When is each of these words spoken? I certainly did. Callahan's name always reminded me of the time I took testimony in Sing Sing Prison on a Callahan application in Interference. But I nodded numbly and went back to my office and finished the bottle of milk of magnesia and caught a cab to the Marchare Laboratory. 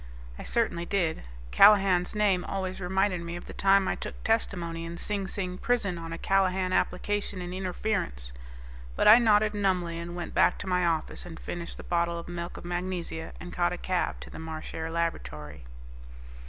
I 0.39 0.41
certainly 0.41 0.87
did. 0.87 1.21
Callahan's 1.51 2.15
name 2.15 2.43
always 2.43 2.81
reminded 2.81 3.21
me 3.21 3.35
of 3.35 3.45
the 3.45 3.53
time 3.53 3.87
I 3.87 3.93
took 3.93 4.23
testimony 4.23 4.83
in 4.83 4.97
Sing 4.97 5.27
Sing 5.27 5.59
Prison 5.59 5.99
on 5.99 6.11
a 6.11 6.17
Callahan 6.17 6.73
application 6.73 7.39
in 7.39 7.53
Interference. 7.53 8.33
But 8.95 9.07
I 9.07 9.19
nodded 9.19 9.53
numbly 9.53 9.99
and 9.99 10.15
went 10.15 10.33
back 10.33 10.57
to 10.57 10.67
my 10.67 10.83
office 10.87 11.23
and 11.23 11.39
finished 11.39 11.77
the 11.77 11.83
bottle 11.83 12.17
of 12.17 12.27
milk 12.27 12.57
of 12.57 12.65
magnesia 12.65 13.33
and 13.39 13.53
caught 13.53 13.73
a 13.73 13.77
cab 13.77 14.19
to 14.21 14.31
the 14.31 14.39
Marchare 14.39 14.89
Laboratory. 14.89 15.65